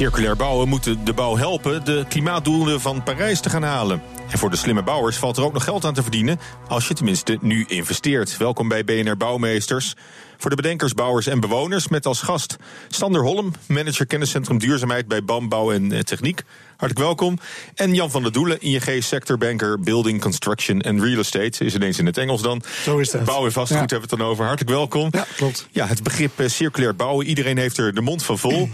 [0.00, 4.02] Circulair bouwen moet de bouw helpen de klimaatdoelen van Parijs te gaan halen.
[4.30, 6.94] En voor de slimme bouwers valt er ook nog geld aan te verdienen als je
[6.94, 8.36] tenminste nu investeert.
[8.36, 9.94] Welkom bij BNR Bouwmeesters.
[10.38, 12.56] Voor de bedenkers, bouwers en bewoners met als gast
[12.88, 16.42] Sander Holm, manager kenniscentrum duurzaamheid bij BAM Bouw en eh, Techniek.
[16.76, 17.38] Hartelijk welkom.
[17.74, 21.64] En Jan van der Doelen, ING sectorbanker Building, Construction en Real Estate.
[21.64, 22.62] Is ineens in het Engels dan.
[22.82, 23.24] Zo is het.
[23.24, 23.96] Bouw en vastgoed Ja.
[23.96, 24.44] hebben we het dan over.
[24.44, 25.08] Hartelijk welkom.
[25.10, 25.66] Ja, klopt.
[25.70, 28.68] Ja, het begrip eh, circulair bouwen, iedereen heeft er de mond van vol.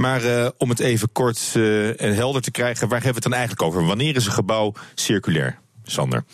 [0.00, 3.22] Maar eh, om het even kort eh, en helder te krijgen, waar hebben we het
[3.22, 3.86] dan eigenlijk over?
[3.86, 5.58] Wanneer is een gebouw circulair?
[5.84, 6.24] Sander.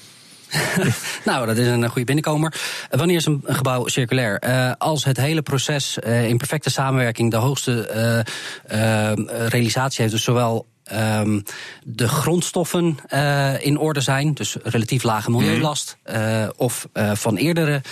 [1.25, 2.55] Nou, dat is een goede binnenkomer.
[2.91, 4.39] Eh, Wanneer is een gebouw circulair?
[4.39, 10.15] Eh, als het hele proces eh, in perfecte samenwerking de hoogste eh, eh, realisatie heeft,
[10.15, 10.67] dus zowel.
[10.87, 11.41] Ehm,
[11.85, 17.83] de grondstoffen eh, in orde zijn, dus relatief lage milieulast, eh, of eh, van eerdere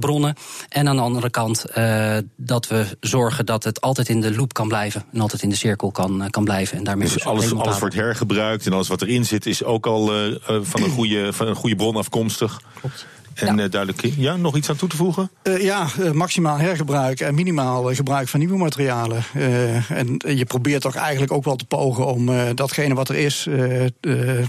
[0.00, 0.34] bronnen.
[0.68, 1.64] En aan de andere kant
[2.36, 5.56] dat we zorgen dat het altijd in de loop kan blijven en altijd in de
[5.56, 6.78] cirkel kan, kan blijven.
[6.78, 9.86] En daarmee Dus alles, helemaal alles wordt hergebruikt en alles wat erin zit is ook
[9.86, 10.06] al
[10.62, 12.60] van, een goede, van een goede bron afkomstig.
[12.80, 13.06] Klopt.
[13.40, 14.14] En eh, duidelijk.
[14.16, 15.30] Ja, nog iets aan toe te voegen?
[15.42, 19.24] Eh, ja, eh, maximaal hergebruik en minimaal gebruik van nieuwe materialen.
[19.88, 23.48] En je probeert toch eigenlijk ook wel te pogen om datgene wat er is,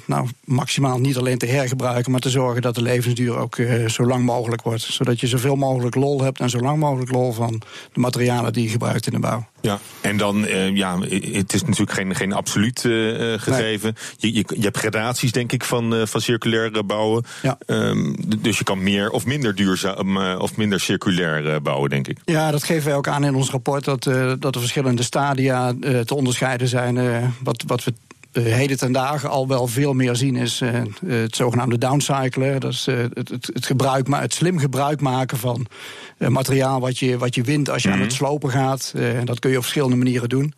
[0.06, 4.26] nou, maximaal niet alleen te hergebruiken, maar te zorgen dat de levensduur ook zo lang
[4.26, 4.82] mogelijk wordt.
[4.82, 7.62] Zodat je zoveel mogelijk lol hebt en zo lang mogelijk lol van
[7.94, 9.46] de materialen die je gebruikt in de bouw.
[9.62, 11.00] Ja, en dan, eh, ja,
[11.32, 13.96] het is natuurlijk geen, geen absoluut eh, eh, gegeven.
[14.18, 17.26] Je, je, je hebt gradaties, denk ik, van, eh, van circulair bouwen.
[17.42, 17.58] Ja.
[17.66, 22.18] Ehm, dus je kan meer of minder duurzaam of minder circulair bouwen, denk ik.
[22.26, 23.84] Ja, dat geven wij ook aan in ons rapport.
[23.84, 24.04] Dat,
[24.40, 25.74] dat er verschillende stadia
[26.06, 26.96] te onderscheiden zijn.
[27.44, 27.94] wat, wat we
[28.42, 32.60] heden ten dagen al wel veel meer zien is eh, eh, het zogenaamde downcyclen.
[32.60, 35.66] Dat is eh, het, het, het, gebruik, ma- het slim gebruik maken van
[36.18, 38.94] eh, materiaal wat je, wat je wint als je aan het slopen gaat.
[38.96, 40.54] Eh, dat kun je op verschillende manieren doen.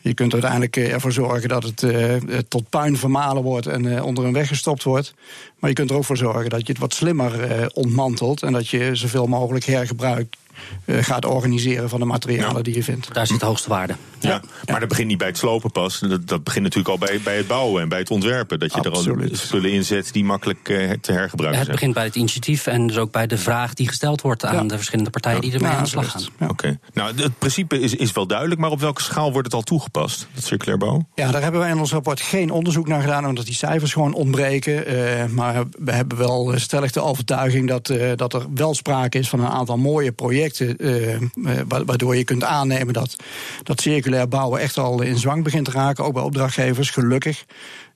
[0.00, 3.96] Je kunt uiteindelijk eh, ervoor zorgen dat het eh, eh, tot puin vermalen wordt en
[3.96, 5.14] eh, onder een weg gestopt wordt.
[5.58, 8.52] Maar je kunt er ook voor zorgen dat je het wat slimmer eh, ontmantelt en
[8.52, 10.34] dat je zoveel mogelijk hergebruik
[10.84, 12.62] eh, gaat organiseren van de materialen Ja.
[12.62, 13.14] die je vindt.
[13.14, 13.94] Daar zit de hoogste waarde.
[14.20, 14.40] Ja.
[14.66, 15.98] Maar dat begint niet bij het slopen pas.
[15.98, 18.58] Dat, dat begint natuurlijk al bij, bij het bouwen en bij het ontwerpen.
[18.58, 19.38] Dat je er al Absoluut.
[19.38, 21.66] spullen in zet die makkelijk eh, te hergebruiken Het zijn.
[21.78, 24.62] begint bij het initiatief en dus ook bij de vraag die gesteld wordt aan Ja.
[24.62, 26.20] de verschillende partijen die ermee Ja, aan de slag gaan.
[26.22, 26.30] het.
[26.38, 26.46] Ja.
[26.48, 26.78] Oké.
[26.92, 30.26] Nou, het principe is, is wel duidelijk, maar op welke schaal wordt het al toegepast?
[30.34, 31.08] Dat circulair bouwen?
[31.14, 34.14] Ja, daar hebben wij in ons rapport geen onderzoek naar gedaan, omdat die cijfers gewoon
[34.14, 34.86] ontbreken.
[34.86, 39.28] Eh, maar we hebben wel stellig de overtuiging dat, eh, dat er wel sprake is
[39.28, 40.44] van een aantal mooie projecten.
[40.54, 41.20] Eh, eh,
[41.68, 43.16] wa- waardoor je kunt aannemen dat,
[43.62, 47.44] dat circulair bouwen echt al in zwang begint te raken, ook bij opdrachtgevers, gelukkig.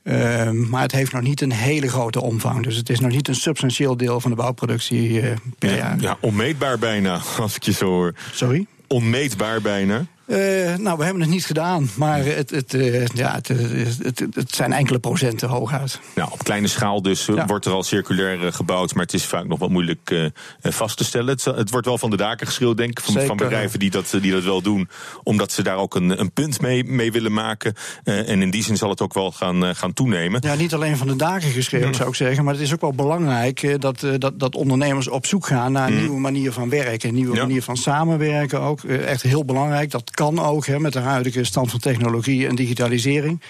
[0.03, 2.65] Eh, maar het heeft nog niet een hele grote omvang.
[2.65, 6.01] Dus het is nog niet een substantieel deel van de bouwproductie eh, per jaar.
[6.01, 8.15] ja, onmeetbaar bijna, als ik je zo hoor.
[8.33, 8.67] Sorry?
[8.87, 10.07] Onmeetbaar bijna.
[10.31, 14.55] Eh, nou, we hebben het niet gedaan, maar het, het, eh, ja, het, het, het,
[14.55, 16.01] zijn enkele procenten hooguit.
[16.15, 17.47] Nou, op kleine schaal dus eh, Ja.
[17.47, 20.31] wordt er al circulair eh, gebouwd, maar het is vaak nog wel moeilijk eh, eh,
[20.61, 21.39] vast te stellen.
[21.45, 24.23] Het, wordt wel van de daken geschreeuwd, denk ik, van, van bedrijven die dat, eh,
[24.23, 24.89] die dat wel doen,
[25.23, 27.75] omdat ze daar ook een, een punt mee, mee willen maken.
[28.05, 30.41] Eh, en in die zin zal het ook wel gaan, eh, gaan toenemen.
[30.45, 32.45] Ja, niet alleen van de daken geschreeuwd, zou ik zeggen.
[32.45, 35.73] Maar het is ook wel belangrijk eh, dat, eh, dat, dat ondernemers op zoek gaan
[35.73, 37.09] naar een nieuwe manier van werken.
[37.09, 37.43] Een nieuwe Ja.
[37.43, 38.83] manier van samenwerken ook.
[38.85, 39.91] Eh, Echt heel belangrijk.
[39.91, 43.43] Dat kan ook hè, met de huidige stand van technologie en digitalisering.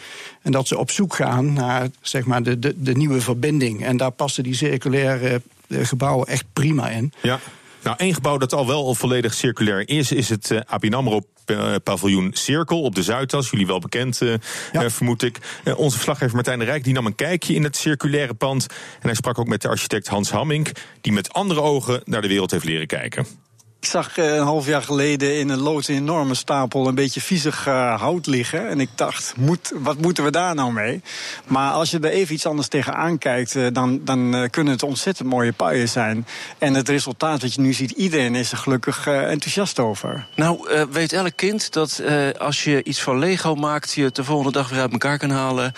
[0.43, 3.85] En dat ze op zoek gaan naar zeg maar, de, de, de nieuwe verbinding.
[3.85, 7.13] En daar passen die circulaire eh, gebouwen echt prima in.
[7.23, 7.41] Ja.
[7.83, 11.75] Nou, één gebouw dat al wel volledig circulair is, is het eh ABN AMRO eh,
[11.85, 13.51] paviljoen Cirkel op de Zuidas.
[13.51, 14.21] Jullie wel bekend,
[14.73, 14.91] Ja.
[14.91, 15.39] vermoed ik.
[15.77, 18.67] Onze verslaggever Martijn de Rijk die nam een kijkje in het circulaire pand.
[19.01, 20.71] En hij sprak ook met de architect Hans Hammink...
[21.01, 23.27] die met andere ogen naar de wereld heeft leren kijken.
[23.81, 27.21] Ik zag eh, een half jaar geleden in een loods een enorme stapel een beetje
[27.21, 28.69] viezig uh, hout liggen.
[28.69, 31.03] En ik dacht, moet, wat moeten we daar nou mee?
[31.47, 35.29] Maar als je er even iets anders tegenaan kijkt, uh, dan, dan kunnen het ontzettend
[35.29, 36.27] mooie puien zijn.
[36.59, 40.27] En het resultaat wat je nu ziet, iedereen is er gelukkig enthousiast over.
[40.35, 42.03] Nou, weet elk kind dat
[42.39, 45.31] als je iets van Lego maakt, je het de volgende dag weer uit elkaar kan
[45.31, 45.73] halen.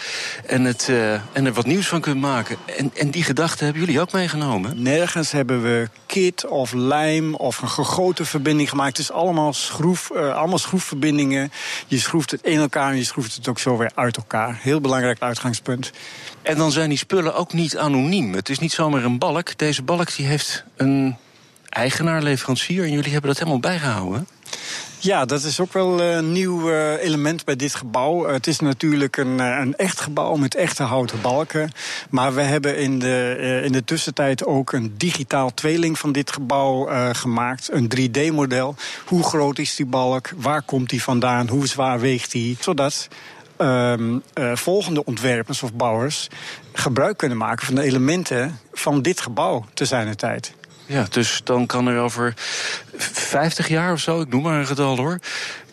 [0.47, 0.89] En, het,
[1.33, 2.57] en er wat nieuws van kunt maken.
[2.77, 4.83] En, en die gedachten hebben jullie ook meegenomen?
[4.83, 8.97] Nergens hebben we kit of lijm of een grote verbinding gemaakt.
[8.97, 11.53] Het is allemaal, schroef, uh, allemaal schroefverbindingen.
[11.87, 14.59] Je schroeft het in elkaar en je schroeft het ook zo weer uit elkaar.
[14.63, 15.91] Heel belangrijk uitgangspunt.
[16.43, 18.35] En dan zijn die spullen ook niet anoniem.
[18.35, 19.59] Het is niet zomaar een balk.
[19.59, 21.17] Deze balk die heeft een
[21.69, 22.83] eigenaar, leverancier.
[22.83, 24.29] En jullie hebben dat helemaal bijgehouden.
[25.03, 28.27] Ja, dat is ook wel een nieuw eh, element bij dit gebouw.
[28.27, 31.71] Het is natuurlijk een, eh, een echt gebouw met echte houten balken.
[32.11, 36.33] Maar we hebben in de, eh, in de tussentijd ook een digitaal tweeling van dit
[36.33, 37.69] gebouw gemaakt.
[37.73, 38.75] Een 3D-model.
[39.05, 40.31] Hoe groot is die balk?
[40.37, 41.49] Waar komt die vandaan?
[41.49, 42.57] Hoe zwaar weegt die?
[42.61, 43.09] Zodat
[43.59, 43.95] uh,
[44.55, 46.29] volgende ontwerpers of bouwers
[46.73, 50.53] gebruik kunnen maken van de elementen van dit gebouw te zijn tijd.
[50.93, 52.35] Ja, dus dan kan er over
[52.97, 55.19] 50 jaar of zo, ik noem maar een getal hoor,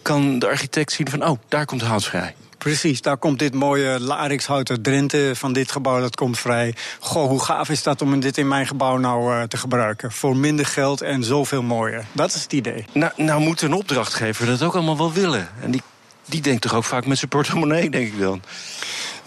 [0.01, 2.35] kan de architect zien van, oh, daar komt hout vrij.
[2.57, 6.75] Precies, daar komt dit mooie larixhout uit Drenthe van dit gebouw, dat komt vrij.
[6.99, 10.11] Goh, hoe gaaf is dat om dit in mijn gebouw nou uh, te gebruiken?
[10.11, 12.05] Voor minder geld en zoveel mooier.
[12.11, 12.85] Dat is het idee.
[12.93, 15.49] Nou, nou moet een opdrachtgever dat ook allemaal wel willen.
[15.61, 15.81] En die,
[16.25, 18.41] die denkt toch ook vaak met zijn portemonnee, denk ik dan.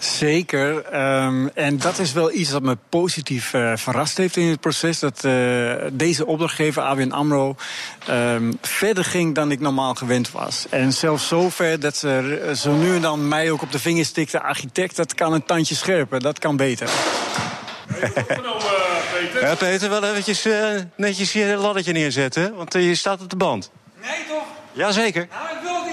[0.03, 0.95] Zeker.
[1.23, 4.99] Um, en dat is wel iets dat me positief uh, verrast heeft in het proces.
[4.99, 7.55] Dat uh, deze opdrachtgever, ABN AMRO,
[8.09, 10.65] um, verder ging dan ik normaal gewend was.
[10.69, 14.41] En zelfs zover dat ze zo nu en dan mij ook op de vinger stikte...
[14.41, 16.89] architect, dat kan een tandje scherper, dat kan beter.
[19.41, 23.71] Ja, Peter, wel eventjes uh, netjes je laddertje neerzetten, want je staat op de band.
[24.01, 24.43] Nee, toch?
[24.71, 25.27] Jazeker.
[25.31, 25.92] Nou, ik wil het niet, hoor.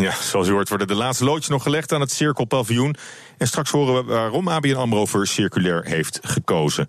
[0.00, 2.96] Ja, zoals u hoort worden de laatste loodjes nog gelegd aan het Cirkelpaviljoen.
[3.38, 6.88] En straks horen we waarom ABN AMRO voor circulair heeft gekozen.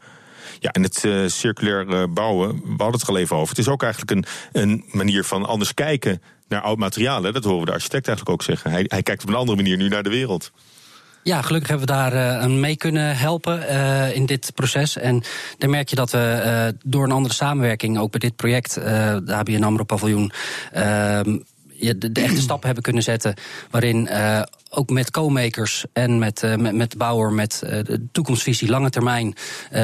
[0.59, 3.49] Ja, en het uh, circulair uh, bouwen, we hadden het er al even over.
[3.49, 7.33] Het is ook eigenlijk een, een manier van anders kijken naar oud materialen.
[7.33, 8.71] Dat horen we de architect eigenlijk ook zeggen.
[8.71, 10.51] Hij, hij kijkt op een andere manier nu naar de wereld.
[11.23, 13.67] Ja, gelukkig hebben we daar uh, mee kunnen helpen
[14.13, 14.97] in dit proces.
[14.97, 15.23] En
[15.57, 19.63] daar merk je dat we door een andere samenwerking, ook bij dit project, de ABN
[19.63, 20.31] AMRO Paviljoen,
[20.71, 21.37] ehm,
[21.81, 23.33] de, de, echte stappen hebben kunnen zetten.
[23.69, 28.07] Waarin uh, ook met co-makers en met, uh, met, met de bouwer, met uh, de
[28.11, 29.35] toekomstvisie, lange termijn,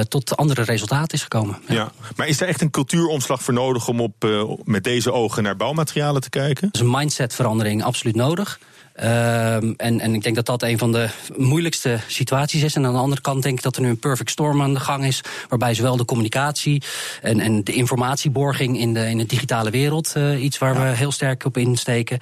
[0.07, 1.57] tot andere resultaten is gekomen.
[1.67, 1.73] Ja.
[1.73, 1.91] ja.
[2.15, 4.27] maar is er echt een cultuuromslag voor nodig om op,
[4.63, 6.69] met deze ogen naar bouwmaterialen te kijken?
[6.71, 8.59] is een mindsetverandering absoluut nodig.
[9.03, 12.75] Um, en, en ik denk dat dat een van de moeilijkste situaties is.
[12.75, 14.79] En aan de andere kant denk ik dat er nu een perfect storm aan de
[14.79, 15.21] gang is.
[15.49, 16.81] Waarbij zowel de communicatie
[17.21, 20.13] en, en de informatieborging in de, in de digitale wereld.
[20.17, 20.79] Uh, iets waar ja.
[20.79, 22.19] we heel sterk op insteken.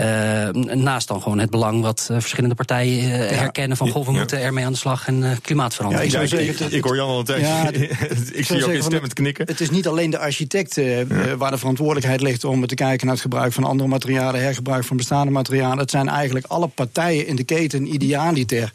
[0.00, 3.14] Uh, naast dan gewoon het belang wat uh, verschillende partijen ja.
[3.16, 3.76] herkennen.
[3.76, 6.12] Van goh, we moeten ermee aan de slag en klimaatverandering.
[6.12, 7.88] Ja, ik, zeggen, ik, ik, hoor Jan al een tijdje.
[8.32, 9.46] ik zie ook in stem knikken.
[9.46, 10.80] Het is niet alleen de architect
[11.36, 14.96] waar de verantwoordelijkheid ligt om te kijken naar het gebruik van andere materialen, hergebruik van
[14.96, 15.78] bestaande materialen.
[15.78, 18.72] Het zijn eigenlijk alle partijen in de keten idealiter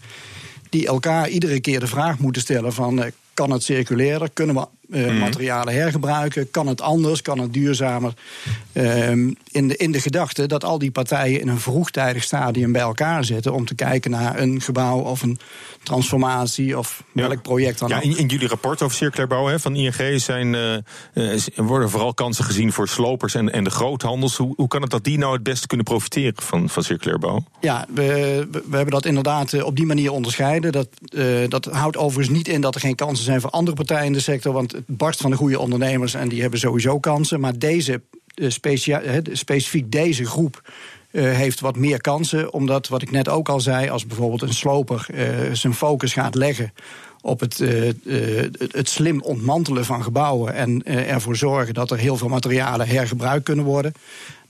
[0.69, 5.09] die elkaar iedere keer de vraag moeten stellen van kan het circulairder, kunnen we uh,
[5.09, 5.17] mm.
[5.17, 8.13] materialen hergebruiken, kan het anders, kan het duurzamer.
[8.73, 12.81] Um, in, de, in de gedachte dat al die partijen in een vroegtijdig stadium bij
[12.81, 15.39] elkaar zitten om te kijken naar een gebouw of een
[15.83, 17.27] transformatie of ja.
[17.27, 18.03] welk project dan ja, ook.
[18.03, 20.73] In, in, jullie rapport over circulair bouwen van ING zijn, uh,
[21.13, 24.37] uh, worden vooral kansen gezien voor slopers en, en de groothandels.
[24.37, 27.43] Hoe, hoe kan het dat die nou het beste kunnen profiteren van, van circulair bouw?
[27.59, 28.03] Ja, we,
[28.51, 30.71] we hebben dat inderdaad op die manier onderscheiden.
[30.71, 34.05] Dat, uh, dat houdt overigens niet in dat er geen kansen zijn voor andere partijen
[34.05, 37.39] in de sector, want barst van de goede ondernemers en die hebben sowieso kansen.
[37.39, 38.01] Maar deze,
[38.35, 40.71] specia, specifiek deze groep
[41.11, 42.53] uh, heeft wat meer kansen.
[42.53, 46.35] Omdat, wat ik net ook al zei, als bijvoorbeeld een sloper uh, zijn focus gaat
[46.35, 46.73] leggen
[47.23, 47.57] op het,
[48.71, 53.65] het, slim ontmantelen van gebouwen en ervoor zorgen dat er heel veel materialen hergebruikt kunnen
[53.65, 53.93] worden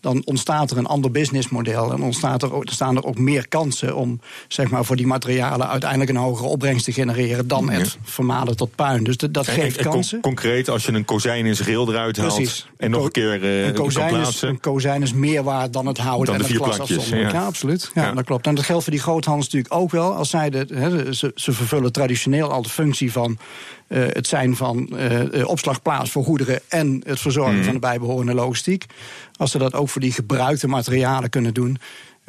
[0.02, 1.92] dan ontstaat er een ander businessmodel.
[1.92, 6.10] En ontstaat er, staan er ook meer kansen om zeg maar, voor die materialen uiteindelijk
[6.10, 7.72] een hogere opbrengst te genereren dan ja.
[7.72, 9.04] het vermalen tot puin.
[9.04, 10.22] Dus dat, geeft en, kansen.
[10.22, 12.68] concreet, als je een kozijn in zijn geheel eruit haalt Precies.
[12.78, 15.98] en nog een keer uh, een kozijn, is, een kozijn is meer waard dan het
[15.98, 17.18] hout dan en de het vier glas ja.
[17.18, 17.46] ja.
[17.46, 17.92] absoluut.
[17.94, 18.48] Ja, dat klopt.
[18.48, 20.14] En dat geldt voor die groothandels natuurlijk ook wel.
[20.14, 23.38] Als zij de, he, ze, ze vervullen traditioneel al de functie van
[23.98, 27.64] het zijn van uh, opslagplaats voor goederen en het verzorgen mm.
[27.64, 28.86] van de bijbehorende logistiek.
[29.36, 31.78] Als ze dat ook voor die gebruikte materialen kunnen doen.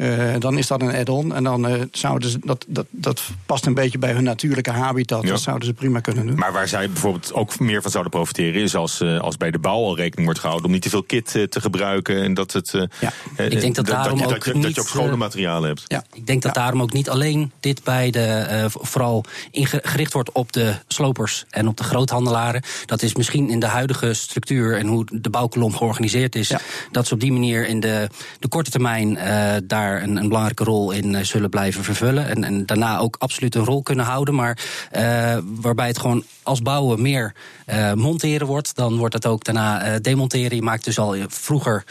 [0.02, 1.34] Uh, dan is dat een add-on.
[1.34, 5.22] En dan uh, zouden ze, dat, dat, dat past een beetje bij hun natuurlijke habitat.
[5.22, 5.28] Ja.
[5.28, 6.38] Dat zouden ze prima kunnen doen.
[6.38, 9.58] Maar waar zij bijvoorbeeld ook meer van zouden profiteren, is als, uh, als bij de
[9.58, 12.22] bouw al rekening wordt gehouden om niet te veel kit te gebruiken.
[12.22, 12.70] En dat het.
[13.00, 13.12] ja.
[13.36, 15.84] ik denk dat, daarom dat, je, ook dat, niet, dat je ook schone materialen hebt.
[15.86, 16.04] Ja.
[16.12, 20.74] Ik denk dat daarom ook niet alleen dit bij de vooral gericht wordt op de
[20.88, 22.62] slopers en op de groothandelaren.
[22.86, 26.52] Dat is misschien in de huidige structuur en hoe de bouwkolom georganiseerd is,
[26.90, 29.18] dat ze op die manier in de, de korte termijn
[29.64, 32.28] daar een, een belangrijke rol in uh, zullen blijven vervullen.
[32.28, 34.34] En, en, daarna ook absoluut een rol kunnen houden.
[34.34, 34.58] Maar
[34.96, 37.34] uh, waarbij het gewoon als bouwen meer
[37.66, 40.56] uh, monteren wordt, dan wordt het ook daarna demonteren.
[40.56, 41.84] Je maakt dus al vroeger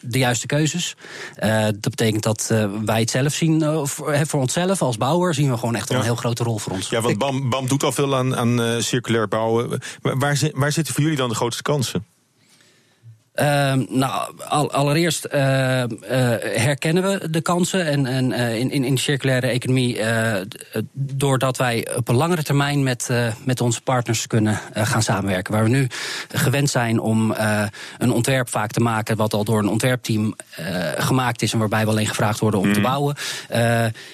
[0.00, 0.96] de juiste keuzes.
[1.74, 5.74] dat betekent dat wij het zelf zien, voor, voor onszelf als bouwer, zien we gewoon
[5.74, 5.96] echt ja.
[5.96, 6.88] een heel grote rol voor ons.
[6.88, 9.80] Ja, want BAM, BAM doet al veel aan, aan circulair bouwen.
[10.02, 12.04] Waar, waar zitten voor jullie dan de grootste kansen?
[13.40, 15.86] Uh, nou, al, allereerst uh, uh,
[16.40, 20.00] herkennen we de kansen en, en in, in, in de circulaire economie
[20.92, 23.10] doordat wij op een langere termijn met,
[23.44, 25.52] met onze partners kunnen gaan samenwerken.
[25.52, 25.86] Waar we nu
[26.28, 27.34] gewend zijn om
[27.98, 30.36] een ontwerp vaak te maken wat al door een ontwerpteam
[30.96, 32.72] gemaakt is en waarbij we alleen gevraagd worden om mm.
[32.72, 33.16] te bouwen,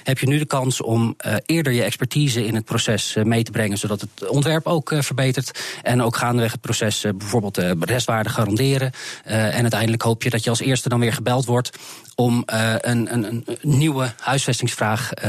[0.02, 1.16] heb je nu de kans om
[1.46, 6.02] eerder je expertise in het proces mee te brengen, zodat het ontwerp ook verbetert en
[6.02, 8.92] ook gaandeweg het proces bijvoorbeeld de restwaarde garanderen.
[9.26, 11.70] Uh, en uiteindelijk hoop je dat je als eerste dan weer gebeld wordt
[12.14, 15.22] om uh, een, een, een, nieuwe huisvestingsvraag uh,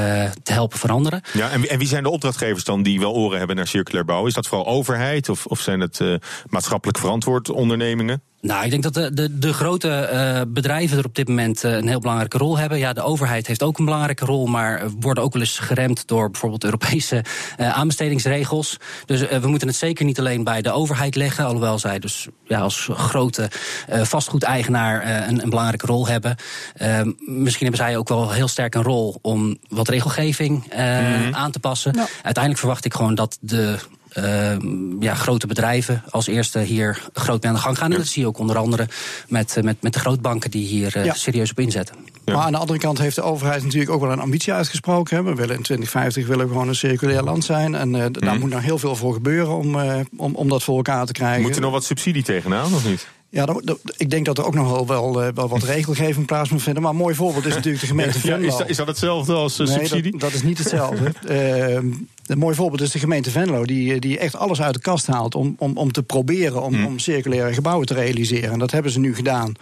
[0.44, 1.22] te helpen veranderen.
[1.34, 4.28] Ja, en, en wie zijn de opdrachtgevers dan die wel oren hebben naar circulair bouw?
[4.28, 6.02] Is dat vooral overheid of, of zijn het
[6.50, 8.22] maatschappelijk verantwoord ondernemingen?
[8.46, 11.72] Nou, ik denk dat de, de, de grote uh, bedrijven er op dit moment uh,
[11.72, 12.78] een heel belangrijke rol hebben.
[12.78, 16.32] Ja, de overheid heeft ook een belangrijke rol, maar worden ook wel eens geremd door
[16.32, 17.24] bijvoorbeeld Europese
[17.60, 18.78] uh, aanbestedingsregels.
[19.06, 22.60] Dus we moeten het zeker niet alleen bij de overheid leggen, alhoewel zij dus ja,
[22.60, 23.50] als grote
[23.90, 26.36] vastgoedeigenaar een, een belangrijke rol hebben.
[26.76, 31.36] Ehm, misschien hebben zij ook wel heel sterk een rol om wat regelgeving mm.
[31.36, 31.94] aan te passen.
[31.96, 32.06] Ja.
[32.14, 33.78] Uiteindelijk verwacht ik gewoon dat de
[34.18, 34.56] uh,
[35.00, 37.92] ja, grote bedrijven als eerste hier groot mee aan de gang gaan.
[37.92, 38.88] En dat zie je ook onder andere
[39.28, 41.14] met, met, met de grootbanken die hier uh, ja.
[41.14, 41.96] serieus op inzetten.
[42.26, 42.34] Ja.
[42.34, 45.26] Maar aan de andere kant heeft de overheid natuurlijk ook wel een ambitie uitgesproken.
[45.26, 47.76] We willen in 2050 willen we gewoon een circulair land zijn.
[47.76, 48.12] En uh, mm.
[48.12, 49.76] daar moet nog heel veel voor gebeuren om,
[50.18, 51.42] om, om dat voor elkaar te krijgen.
[51.42, 53.08] Moet er nog wat subsidie tegenaan, of niet?
[53.30, 56.50] Ja, dat, dat, ik denk dat er ook nog wel, wel, wel wat regelgeving plaats
[56.50, 56.82] moet vinden.
[56.82, 58.38] Maar een mooi voorbeeld is natuurlijk de gemeente Venlo.
[58.42, 60.12] Ja, is, dat, is, dat, hetzelfde als uh, nee, subsidie?
[60.12, 61.14] Dat, dat, is niet hetzelfde.
[61.30, 61.92] uh,
[62.26, 65.36] een mooi voorbeeld is de gemeente Venlo, die, die echt alles uit de kast haalt
[65.36, 66.86] om, om, om te proberen om, mm.
[66.86, 68.52] om circulaire gebouwen te realiseren.
[68.52, 69.54] En dat hebben ze nu gedaan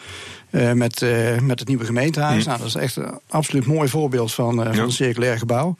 [0.51, 2.43] uh, met, uh, met het nieuwe gemeentehuis.
[2.43, 2.47] Mm.
[2.47, 4.73] Nou, dat is echt een absoluut mooi voorbeeld van, uh, ja.
[4.73, 5.75] van een circulair gebouw.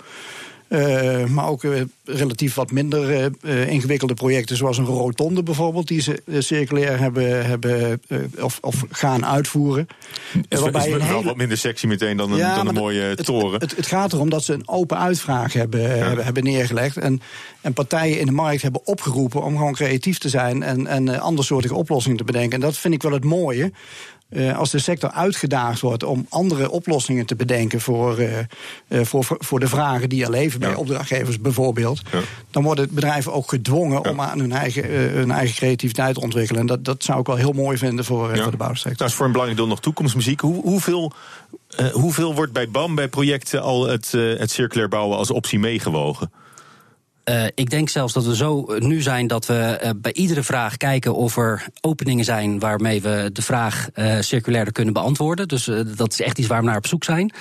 [0.74, 6.02] Uh, maar ook uh, relatief wat minder uh, ingewikkelde projecten, zoals een rotonde bijvoorbeeld, die
[6.02, 8.02] ze circulair hebben, hebben
[8.40, 9.88] of, of, gaan uitvoeren.
[10.48, 11.24] Is, waarbij is, is hele...
[11.24, 13.52] wat minder sexy meteen dan een, ja, dan een mooie het, toren.
[13.52, 15.88] Het, het, het, gaat erom dat ze een open uitvraag hebben, ja.
[15.88, 16.98] hebben, hebben, neergelegd.
[16.98, 17.22] En,
[17.62, 21.76] en partijen in de markt hebben opgeroepen om gewoon creatief te zijn en, en andersoortige
[21.76, 22.54] oplossingen te bedenken.
[22.54, 23.72] En dat vind ik wel het mooie.
[24.36, 28.38] Uh, als de sector uitgedaagd wordt om andere oplossingen te bedenken voor, uh,
[28.88, 30.76] uh, voor, voor de vragen die er leven bij ja.
[30.76, 32.20] opdrachtgevers bijvoorbeeld, ja.
[32.52, 34.10] dan worden bedrijven ook gedwongen ja.
[34.10, 36.62] om aan hun eigen, hun eigen creativiteit te ontwikkelen.
[36.62, 38.98] En dat, dat zou ik wel heel mooi vinden voor, voor de bouwsector.
[38.98, 40.40] Dat is voor een belangrijk deel nog toekomstmuziek.
[40.40, 41.14] Hoe, hoeveel,
[41.92, 46.32] hoeveel wordt bij BAM bij projecten al het, het circulair bouwen als optie meegewogen?
[47.30, 50.78] Uh, ik denk zelfs dat we zo nu zijn dat we uh, bij iedere vraag
[50.78, 55.48] kijken of er openingen zijn waarmee we de vraag uh, circulairder kunnen beantwoorden.
[55.48, 57.34] Dus dat is echt iets waar we naar op zoek zijn.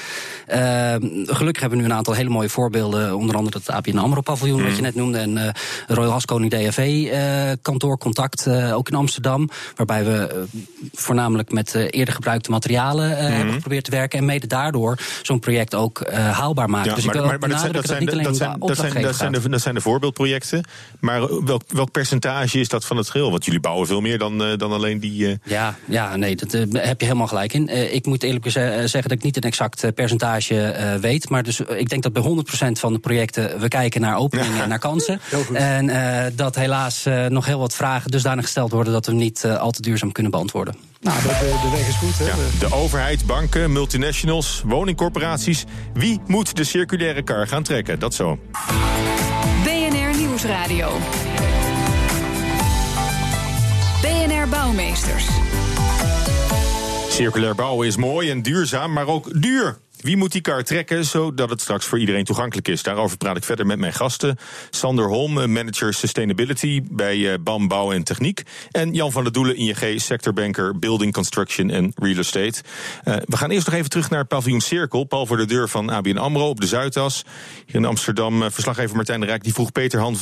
[1.27, 4.61] gelukkig hebben we nu een aantal hele mooie voorbeelden, onder andere het ABN AMRO paviljoen
[4.61, 4.67] mm.
[4.67, 5.55] wat je net noemde en
[5.87, 7.13] Royal Haskoning DFV
[7.63, 10.45] kantoor contact ook in Amsterdam, waarbij we
[10.93, 13.15] voornamelijk met eerder gebruikte materialen mm.
[13.15, 16.91] hebben geprobeerd te werken en mede daardoor zo'n project ook haalbaar maken.
[16.91, 18.59] Ja, dus maar, ik wil maar, maar dat, zijn, dat, zijn, dat, zijn, dat, zijn,
[18.61, 20.65] dat, zijn, dat zijn de, dat zijn de voorbeeldprojecten.
[21.01, 23.31] Maar welk, welk percentage is dat van het geheel?
[23.31, 25.29] Want jullie bouwen veel meer dan, uh, dan alleen die.
[25.29, 25.35] Uh...
[25.45, 27.95] Ja, ja, nee, dat uh, heb je helemaal gelijk in.
[27.95, 31.29] ik moet eerlijk zeggen dat ik niet een exact percentage weet.
[31.29, 34.69] Maar dus, ik denk dat bij 100% van de projecten we kijken naar openingen en
[34.69, 35.21] naar kansen.
[35.53, 39.83] En dat helaas nog heel wat vragen dusdanig gesteld worden dat we niet al te
[39.83, 40.75] duurzaam kunnen beantwoorden.
[41.03, 41.29] Nou, de,
[41.63, 42.19] de, weg is goed.
[42.19, 42.25] Hè?
[42.25, 45.65] Ja, de overheid, banken, multinationals, woningcorporaties.
[45.95, 47.99] Wie moet de circulaire kar gaan trekken?
[47.99, 48.39] Dat zo.
[50.43, 50.91] Nieuwsradio.
[54.01, 55.27] BNR Bouwmeesters.
[57.09, 59.79] Circulair bouwen is mooi en duurzaam, maar ook duur.
[60.03, 62.83] Wie moet die kar trekken zodat het straks voor iedereen toegankelijk is?
[62.83, 64.37] Daarover praat ik verder met mijn gasten.
[64.71, 68.43] Sander Holm, manager Sustainability bij BAM Bouw en Techniek.
[68.71, 72.63] En Jan van der Doelen, ING sectorbanker Building Construction en Real Estate.
[73.05, 75.05] we gaan eerst nog even terug naar Paviljoen Cirkel.
[75.05, 77.25] Paul voor de deur van ABN AMRO op de Zuidas.
[77.67, 79.45] Hier in Amsterdam, verslaggever Martijn de Rijk...
[79.45, 80.17] die vroeg Peter, Han,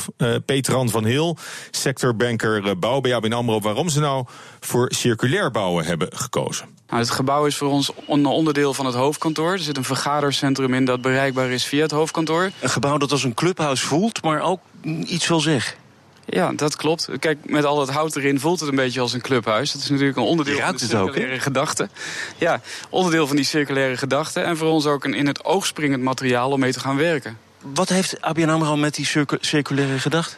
[0.45, 1.37] Peter van Heel,
[1.71, 3.59] sectorbanker Bouw bij ABN AMRO...
[3.59, 4.25] waarom ze nou
[4.59, 6.80] voor circulair bouwen hebben gekozen.
[6.91, 9.51] Nou, het gebouw is voor ons een onderdeel van het hoofdkantoor.
[9.51, 12.51] Er zit een vergadercentrum in dat bereikbaar is via het hoofdkantoor.
[12.59, 14.59] Een gebouw dat als een clubhuis voelt, maar ook
[15.05, 15.77] iets wil zeggen.
[16.25, 17.09] Ja, dat klopt.
[17.19, 19.71] Kijk, met al dat hout erin voelt het een beetje als een clubhuis.
[19.71, 21.89] Dat is natuurlijk een onderdeel van de circulaire gedachte.
[22.37, 24.39] Ja, onderdeel van die circulaire gedachte.
[24.39, 27.37] En voor ons ook een in het oog springend materiaal om mee te gaan werken.
[27.61, 29.07] Wat heeft ABN AMRO met die
[29.39, 30.35] circulaire gedachte?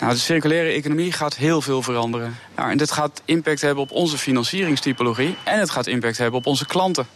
[0.00, 2.38] Nou, de circulaire economie gaat heel veel veranderen.
[2.56, 6.46] Nou, en dit gaat impact hebben op onze financieringstypologie en het gaat impact hebben op
[6.46, 7.06] onze klanten.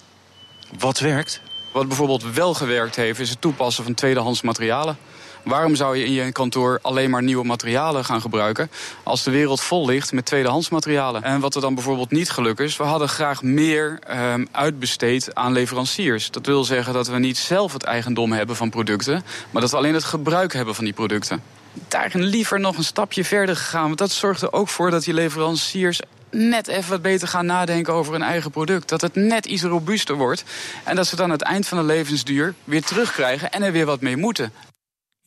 [0.78, 1.40] Wat werkt?
[1.72, 4.96] Wat bijvoorbeeld wel gewerkt heeft, is het toepassen van tweedehands materialen.
[5.42, 8.70] Waarom zou je in je kantoor alleen maar nieuwe materialen gaan gebruiken
[9.02, 11.22] als de wereld vol ligt met tweedehands materialen?
[11.22, 15.52] En wat er dan bijvoorbeeld niet gelukt is, we hadden graag meer um, uitbesteed aan
[15.52, 16.30] leveranciers.
[16.30, 19.76] Dat wil zeggen dat we niet zelf het eigendom hebben van producten, maar dat we
[19.76, 21.42] alleen het gebruik hebben van die producten
[21.88, 23.86] daarin liever nog een stapje verder gegaan.
[23.86, 26.00] Want dat zorgt er ook voor dat die leveranciers
[26.30, 28.88] net even wat beter gaan nadenken over hun eigen product.
[28.88, 30.44] Dat het net iets robuuster wordt.
[30.84, 34.00] En dat ze dan het eind van de levensduur weer terugkrijgen en er weer wat
[34.00, 34.52] mee moeten.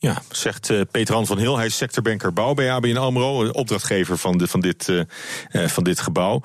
[0.06, 1.56] Ja, zegt uh, Peter Han van Heel.
[1.56, 5.00] Hij is sectorbanker bouw bij ABN AMRO, opdrachtgever van, de, van, dit, uh,
[5.52, 6.42] uh, van dit gebouw.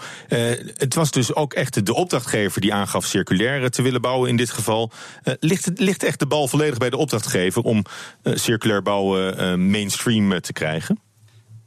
[0.73, 4.49] het was dus ook echt de opdrachtgever die aangaf circulair te willen bouwen in dit
[4.49, 4.91] geval.
[5.39, 7.85] ligt, ligt echt de bal volledig bij de opdrachtgever om
[8.23, 10.99] circulair bouwen mainstream te krijgen?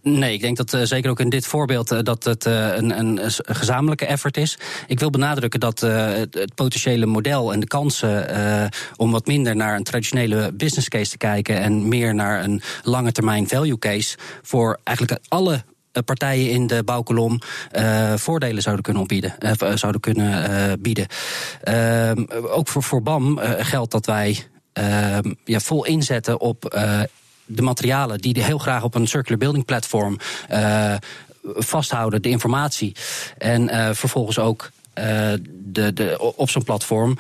[0.05, 2.99] Nee, ik denk dat uh, zeker ook in dit voorbeeld uh, dat het uh, een,
[2.99, 4.59] een, gezamenlijke effort is.
[4.87, 9.77] Ik wil benadrukken dat het, het, potentiële model en de kansen om wat minder naar
[9.77, 14.79] een traditionele business case te kijken en meer naar een lange termijn value case voor
[14.83, 15.65] eigenlijk alle
[16.05, 17.39] partijen in de bouwkolom
[18.17, 19.35] voordelen zouden kunnen opbieden,
[19.75, 21.07] zouden kunnen bieden.
[21.63, 26.77] Ehm, ook voor, voor BAM geldt dat wij ehm, ja, vol inzetten op
[27.47, 30.19] de materialen die heel graag op een circular building platform
[30.51, 30.95] uh,
[31.43, 32.97] vasthouden, de informatie.
[33.39, 35.05] En uh, vervolgens ook uh,
[35.49, 37.17] de, de, op zo'n platform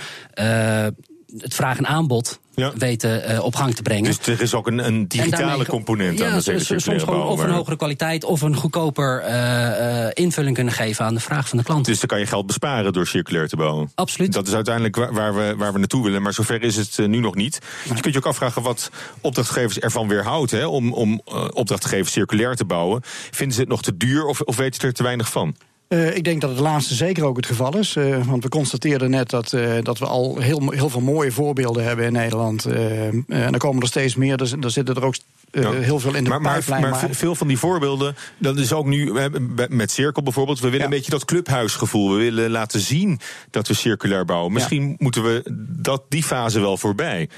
[1.38, 2.73] het vraag en aanbod ja.
[2.76, 4.05] weten uh, op gang te brengen.
[4.05, 7.50] Dus er is ook een, een digitale component ja, aan de soms gewoon of een
[7.50, 11.64] hogere kwaliteit of een goedkoper uh, uh, invulling kunnen geven aan de vraag van de
[11.64, 11.85] klant.
[11.85, 13.91] Dus dan kan je geld besparen door circulair te bouwen.
[13.95, 14.33] Absoluut.
[14.33, 17.35] Dat is uiteindelijk waar, we, waar we naartoe willen, maar zover is het nu nog
[17.35, 17.59] niet.
[17.95, 21.21] Je kunt je ook afvragen wat opdrachtgevers ervan weerhoudt hè, om, om
[21.53, 23.01] opdrachtgevers circulair te bouwen.
[23.31, 25.57] Vinden ze het nog te duur of, of weten ze er te weinig van?
[25.88, 27.97] Uh, ik denk dat het laatste zeker ook het geval is.
[27.97, 31.85] Uh, want we constateerden net dat, uh, dat we al heel, heel veel mooie voorbeelden
[31.85, 32.64] hebben in Nederland.
[32.64, 34.37] en er komen er steeds meer.
[34.37, 35.14] Dus, er zitten er ook
[35.51, 35.73] ja.
[35.73, 39.12] heel veel in de maar, maar, veel van die voorbeelden, dat is ook nu
[39.68, 40.61] met Cirkel bijvoorbeeld.
[40.61, 40.85] We willen ja.
[40.85, 42.11] een beetje dat clubhuisgevoel.
[42.11, 43.20] We willen laten zien
[43.51, 44.53] dat we circulair bouwen.
[44.53, 44.94] Misschien ja.
[44.99, 47.29] moeten we dat, die fase wel voorbij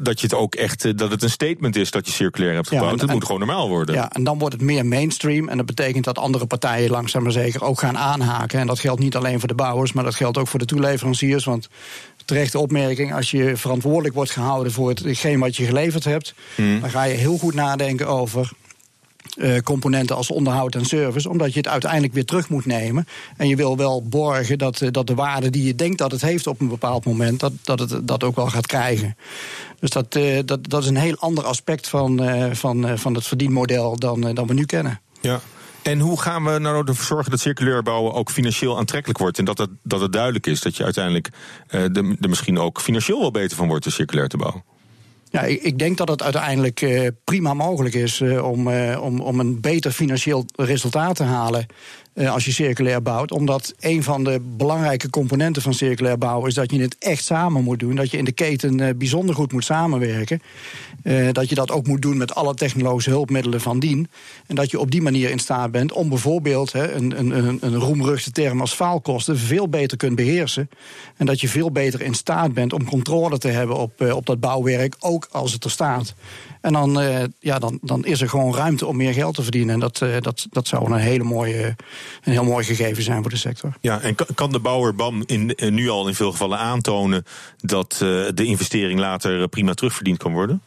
[0.00, 2.68] dat je het ook echt, eh, dat het een statement is dat je circulair hebt
[2.68, 2.94] gebouwd.
[2.94, 3.94] Ja, het moet gewoon normaal worden.
[3.94, 5.48] Ja, en dan wordt het meer mainstream.
[5.48, 8.60] En dat betekent dat andere partijen langzaam maar zeker ook gaan aanhaken.
[8.60, 11.44] En dat geldt niet alleen voor de bouwers, maar dat geldt ook voor de toeleveranciers.
[11.44, 11.68] Want
[12.24, 16.80] terechte opmerking, als je verantwoordelijk wordt gehouden voor hetgeen wat je geleverd hebt, hmm.
[16.80, 18.52] dan ga je heel goed nadenken over
[19.36, 23.06] uh, componenten als onderhoud en service, omdat je het uiteindelijk weer terug moet nemen.
[23.36, 26.20] En je wil wel borgen dat, uh, dat de waarde die je denkt dat het
[26.20, 29.16] heeft op een bepaald moment, dat, dat het dat ook wel gaat krijgen.
[29.80, 32.20] Dus dat, uh, dat, dat is een heel ander aspect van,
[32.52, 35.00] van, van het verdienmodel dan, dan we nu kennen.
[35.20, 35.40] Ja.
[35.82, 39.38] En hoe gaan we nou ervoor zorgen dat circulair bouwen ook financieel aantrekkelijk wordt?
[39.38, 41.28] En dat het, dat het duidelijk is dat je uiteindelijk
[41.66, 44.64] er misschien ook financieel wel beter van wordt, om circulair te bouwen?
[45.34, 49.40] Ja, ik, denk dat het uiteindelijk uh, prima mogelijk is uh, om, uh, om, om
[49.40, 51.66] een beter financieel resultaat te halen.
[52.14, 53.32] Eh, als je circulair bouwt.
[53.32, 57.62] Omdat een van de belangrijke componenten van circulair bouwen is dat je het echt samen
[57.62, 57.94] moet doen.
[57.94, 60.42] Dat je in de keten uh, bijzonder goed moet samenwerken.
[61.02, 64.08] Uh, dat je dat ook moet doen met alle technologische hulpmiddelen van dien.
[64.46, 67.74] En dat je op die manier in staat bent om bijvoorbeeld he, een, een, een
[67.74, 70.68] roemruchte term als faalkosten veel beter kunt beheersen.
[71.16, 74.40] En dat je veel beter in staat bent om controle te hebben op, op dat
[74.40, 76.14] bouwwerk, ook als het er staat.
[76.60, 77.00] En dan,
[77.38, 79.74] ja, dan, dan is er gewoon ruimte om meer geld te verdienen.
[79.74, 81.76] En dat, dat, dat zou een, hele mooie,
[82.24, 83.76] een heel mooi gegeven zijn voor de sector.
[83.80, 87.24] Ja, en kan de bouwer BAM in, eh, nu al in veel gevallen aantonen
[87.60, 90.62] dat uh, de investering later prima terugverdiend kan worden?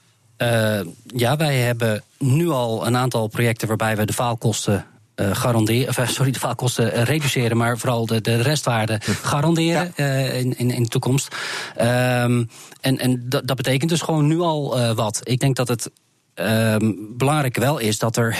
[1.15, 6.09] ja, wij hebben nu al een aantal projecten waarbij we de faalkosten uh, garanderen, of,
[6.09, 8.99] sorry, de faalkosten uh, reduceren, maar vooral de, de restwaarde
[9.31, 10.05] garanderen ja.
[10.05, 11.35] in, in, in de toekomst.
[11.81, 12.49] Um,
[12.81, 15.19] en en dat, dat betekent dus gewoon nu al wat.
[15.23, 15.91] Ik denk dat het
[16.39, 18.37] um, belangrijk wel is dat er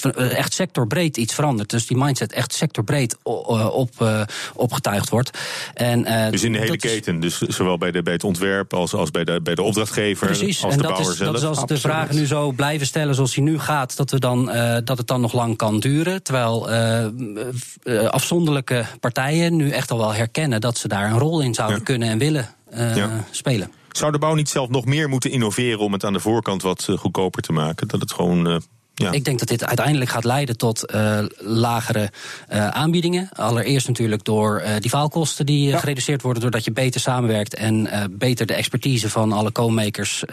[0.00, 1.70] eh, echt sectorbreed iets verandert.
[1.70, 4.22] Dus die mindset echt sectorbreed op, uh,
[4.54, 5.38] opgetuigd wordt.
[5.74, 8.94] En, uh, dus in de hele keten, dus zowel bij, de, bij het ontwerp als,
[8.94, 11.32] als bij, de, bij de opdrachtgever Precies, als en de dat bouwer is, zelf.
[11.32, 11.82] Dat is als Absoluut.
[11.82, 14.98] de vragen nu zo blijven stellen zoals die nu gaat, dat, we dan, uh, dat
[14.98, 16.22] het dan nog lang kan duren.
[16.22, 21.54] Terwijl uh, afzonderlijke partijen nu echt al wel herkennen dat ze daar een rol in
[21.54, 21.84] zouden ja.
[21.84, 22.48] kunnen en willen
[22.94, 23.24] ja.
[23.30, 23.70] spelen.
[23.96, 26.88] Zou de bouw niet zelf nog meer moeten innoveren om het aan de voorkant wat
[26.96, 27.88] goedkoper te maken?
[27.88, 28.62] Dat het gewoon.
[29.00, 29.12] Ja.
[29.12, 32.10] Ik denk dat dit uiteindelijk gaat leiden tot uh, lagere
[32.52, 33.28] uh, aanbiedingen.
[33.32, 35.78] Allereerst natuurlijk door uh, die faalkosten die ja.
[35.78, 36.42] gereduceerd worden...
[36.42, 40.24] doordat je beter samenwerkt en beter de expertise van alle co-makers...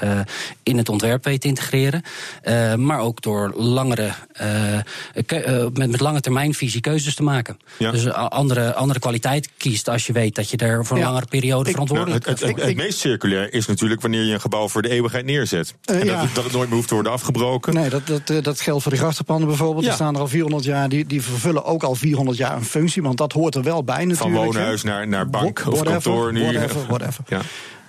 [0.63, 2.03] in het ontwerp weet te integreren.
[2.75, 4.13] maar ook door langere,
[5.73, 7.57] met, met lange termijnvisie keuzes te maken.
[7.77, 7.91] Ja.
[7.91, 11.69] Dus andere, andere kwaliteit kiest als je weet dat je er voor een langere periode
[11.69, 12.39] ik, verantwoordelijk bent.
[12.39, 15.25] Nou, het, het, het, meest circulair is natuurlijk wanneer je een gebouw voor de eeuwigheid
[15.25, 15.73] neerzet.
[15.85, 17.73] en dat, dat, het nooit meer hoeft te worden afgebroken.
[17.73, 19.83] Nee, dat, dat, dat geldt voor de grachtenpanden bijvoorbeeld.
[19.83, 19.89] Ja.
[19.89, 20.89] Die staan er al 400 jaar.
[20.89, 23.01] Die, die vervullen ook al 400 jaar een functie.
[23.01, 24.35] Want dat hoort er wel bij natuurlijk.
[24.35, 26.41] Van woonhuis naar, naar bank whatever, of kantoor nu.
[26.41, 27.23] Whatever, whatever.
[27.27, 27.41] Ja.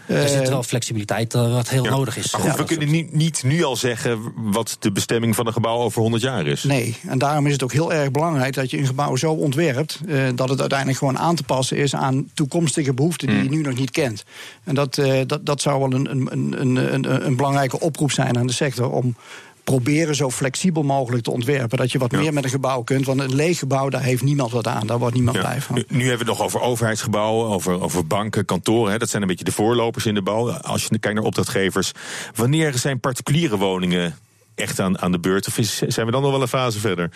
[0.08, 1.90] Er zit wel flexibiliteit uh, wat heel ja.
[1.90, 2.32] nodig is.
[2.32, 5.78] Maar goed, we kunnen niet, niet, nu al zeggen wat de bestemming van een gebouw
[5.78, 6.62] over 100 jaar is.
[6.62, 10.00] Nee, en daarom is het ook heel erg belangrijk dat je een gebouw zo ontwerpt
[10.06, 13.42] uh, dat het uiteindelijk gewoon aan te passen is aan toekomstige behoeften die mm.
[13.42, 14.24] je nu nog niet kent.
[14.64, 16.28] En dat, uh, dat, dat zou wel een, een,
[16.60, 19.16] een, een, een belangrijke oproep zijn aan de sector om
[19.70, 21.78] proberen zo flexibel mogelijk te ontwerpen.
[21.78, 22.18] Dat je wat ja.
[22.18, 23.06] meer met een gebouw kunt.
[23.06, 24.86] Want een leeg gebouw, daar heeft niemand wat aan.
[24.86, 25.42] Daar wordt niemand ja.
[25.42, 25.74] blij van.
[25.74, 28.92] Nu, nu, hebben we het nog over overheidsgebouwen, over, over banken, kantoren.
[28.92, 28.98] Hè.
[28.98, 30.50] Dat zijn een beetje de voorlopers in de bouw.
[30.50, 31.92] Als je kijkt naar opdrachtgevers.
[32.34, 34.16] Wanneer zijn particuliere woningen
[34.54, 35.46] echt aan, aan de beurt?
[35.46, 37.10] Of is, zijn we dan nog wel een fase verder?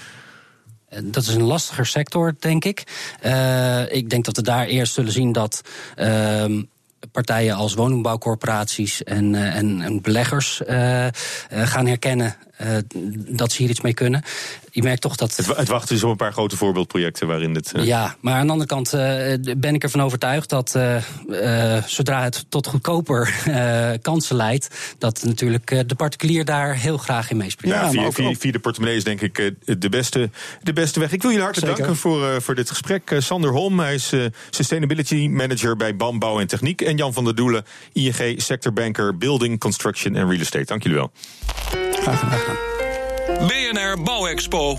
[1.02, 2.84] Dat is een lastiger sector, denk ik.
[3.24, 5.62] Uh, ik denk dat we daar eerst zullen zien dat.
[5.96, 6.44] Uh,
[7.12, 11.10] partijen als woningbouwcorporaties en, uh, en, en beleggers uh, uh,
[11.50, 12.36] gaan herkennen
[13.28, 14.22] dat ze hier iets mee kunnen.
[14.70, 15.36] Je merkt toch dat.
[15.36, 17.72] Het, het wachten is op een paar grote voorbeeldprojecten waarin het.
[17.76, 18.90] Ja, maar aan de andere kant
[19.60, 20.78] ben ik ervan overtuigd dat
[21.86, 23.34] zodra het tot goedkoper
[24.02, 27.76] kansen leidt, dat natuurlijk de particulier daar heel graag in meespringt.
[27.76, 30.30] Ja, via, via, via, de portemonnee is denk ik de beste,
[30.62, 31.12] de beste weg.
[31.12, 33.16] Ik wil jullie hartelijk danken voor, voor dit gesprek.
[33.18, 34.12] Sander Holm, hij is
[34.50, 36.80] Sustainability Manager bij BAM Bouw en Techniek.
[36.80, 40.64] En Jan van der Doelen, ING Sectorbanker Building, Construction en Real Estate.
[40.64, 41.10] Dank jullie wel.
[42.02, 42.56] Graag gedaan.
[43.46, 44.78] BNR Bouwexpo.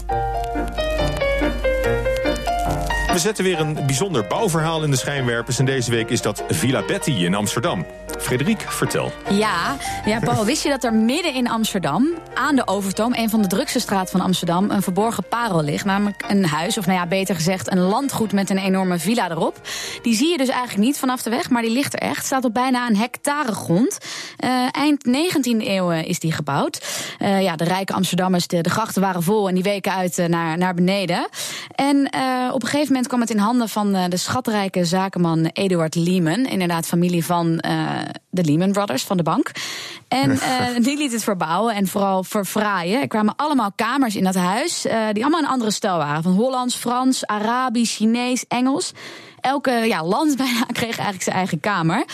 [3.12, 5.60] We zetten weer een bijzonder bouwverhaal in de schijnwerpers.
[5.60, 7.86] En deze week is dat Villa Betty in Amsterdam.
[8.24, 9.12] Frederik, vertel.
[9.30, 13.42] Ja, ja, Paul, wist je dat er midden in Amsterdam, aan de Overtoom, een van
[13.42, 15.86] de drukste straten van Amsterdam, een verborgen parel ligt?
[15.86, 19.62] Namelijk een huis, of nou ja, beter gezegd, een landgoed met een enorme villa erop.
[20.02, 22.26] Die zie je dus eigenlijk niet vanaf de weg, maar die ligt er echt.
[22.26, 23.98] Staat op bijna een hectare grond.
[24.44, 26.86] Uh, eind 19e eeuw is die gebouwd.
[27.20, 30.58] Uh, ja, de rijke Amsterdammers, de, de, grachten waren vol en die weken uit naar,
[30.58, 31.28] naar beneden.
[31.76, 31.98] En
[32.52, 36.46] op een gegeven moment kwam het in handen van de schatrijke zakenman Eduard Lehman.
[36.46, 37.62] Inderdaad, familie van
[38.30, 39.52] de Lehman Brothers van de bank.
[40.08, 40.40] En uh,
[40.86, 43.02] die liet het verbouwen en vooral verfraaien.
[43.02, 46.24] Er kwamen allemaal kamers in dat huis, uh, die allemaal een andere stijl waren.
[46.24, 48.94] Van Hollands, Frans, Arabisch, Chinees, Engels
[49.44, 52.06] elke ja, land bijna kreeg eigenlijk zijn eigen kamer.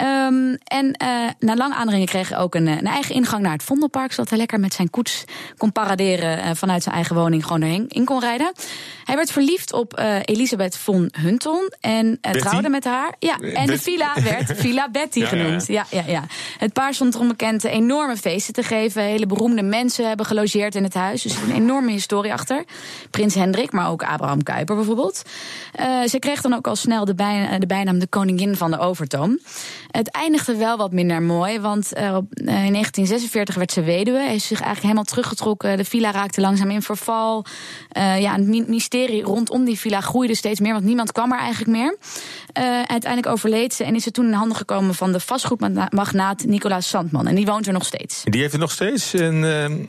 [0.00, 3.62] Um, en uh, na lang aandringen kreeg hij ook een, een, eigen ingang naar het
[3.62, 4.12] Vondelpark.
[4.12, 5.24] Zodat hij lekker met zijn koets
[5.56, 8.52] kon paraderen uh, vanuit zijn eigen woning gewoon erheen in kon rijden.
[9.04, 13.14] Hij werd verliefd op uh, Elisabeth von Hunton en trouwde met haar.
[13.18, 15.66] Ja, en de villa werd Villa Betty ja, genoemd.
[15.66, 15.86] Ja.
[15.90, 16.24] Ja, ja,
[16.58, 19.02] Het paar stond erom bekend enorme feesten te geven.
[19.02, 21.22] Hele beroemde mensen hebben gelogeerd in het huis.
[21.22, 22.64] Dus er een enorme historie achter.
[23.10, 25.22] Prins Hendrik, maar ook Abraham Kuyper bijvoorbeeld.
[26.06, 29.38] ze kreeg dan ook al snel de, bij, de bijnaam de koningin van de Overtoom.
[29.90, 34.18] Het eindigde wel wat minder mooi, want uh, in 1946 werd ze weduwe.
[34.18, 35.76] Hij is zich eigenlijk helemaal teruggetrokken.
[35.76, 37.44] De villa raakte langzaam in verval.
[37.96, 41.70] Uh, ja, het mysterie rondom die villa groeide steeds meer, want niemand kwam er eigenlijk
[41.70, 41.96] meer.
[42.58, 46.88] Uh, uiteindelijk overleed ze en is ze toen in handen gekomen van de vastgoedmagnaat Nicolaas
[46.88, 47.26] Sandman.
[47.26, 48.22] En die woont er nog steeds.
[48.24, 49.14] Die heeft er nog steeds.
[49.14, 49.44] En,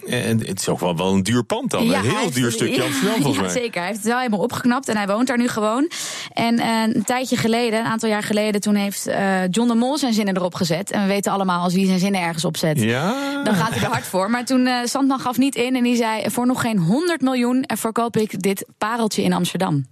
[0.07, 1.85] en het is ook wel, wel een duur pand dan.
[1.85, 3.51] Ja, een heel duur stukje Amsterdam volgens ja, mij.
[3.51, 5.89] Zeker, hij heeft het wel helemaal opgeknapt en hij woont daar nu gewoon.
[6.33, 10.13] En een tijdje geleden, een aantal jaar geleden, toen heeft uh, John de Mol zijn
[10.13, 10.91] zinnen erop gezet.
[10.91, 13.43] En we weten allemaal, als hij zijn zinnen ergens opzet, ja.
[13.43, 14.29] dan gaat hij er hard voor.
[14.29, 17.63] Maar toen uh, Sandman gaf niet in en die zei: voor nog geen 100 miljoen
[17.67, 19.85] verkoop ik dit pareltje in Amsterdam.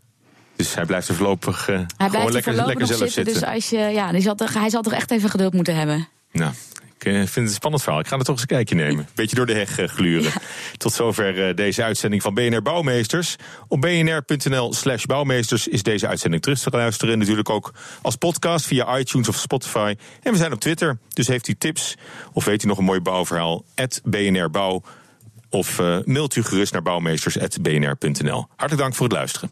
[0.56, 3.34] Dus hij blijft er voorlopig uh, hij blijft lekker, voorlopig lekker zelf zitten, zitten.
[3.34, 6.08] Dus als je, ja, die zal toch, hij zal toch echt even geduld moeten hebben.
[6.32, 8.02] Nou, eh, vind het een spannend verhaal.
[8.02, 9.08] Ik ga er toch eens een kijkje nemen.
[9.16, 10.32] Beetje door de heg eh, gluren.
[10.78, 13.36] Tot zover eh, deze uitzending van BNR Bouwmeesters.
[13.68, 17.18] Op bnr.nl slash bouwmeesters is deze uitzending terug te luisteren.
[17.18, 19.96] Natuurlijk ook als podcast via iTunes of Spotify.
[20.22, 20.98] En we zijn op Twitter.
[21.14, 21.96] Dus heeft u tips
[22.34, 23.66] of weet u nog een mooi bouwverhaal?
[24.04, 24.82] BNR Bouw.
[25.50, 28.46] Of uh, mailt u gerust naar bouwmeesters.bnr.nl.
[28.50, 29.52] Hartelijk dank voor het luisteren.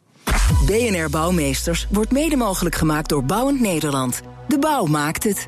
[0.66, 4.22] BNR Bouwmeesters wordt mede mogelijk gemaakt door Bouwend Nederland.
[4.48, 5.48] De bouw maakt het.